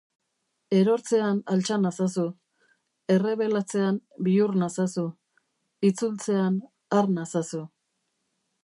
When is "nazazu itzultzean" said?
4.65-6.59